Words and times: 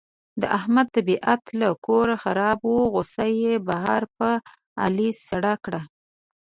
د 0.41 0.43
احمد 0.57 0.87
طبیعت 0.97 1.43
له 1.59 1.69
کوره 1.85 2.15
خراب 2.23 2.59
و، 2.73 2.75
غوسه 2.93 3.25
یې 3.41 3.53
بهر 3.67 4.01
په 4.17 4.29
علي 4.83 5.09
سړه 5.27 5.53
کړه. 5.65 5.81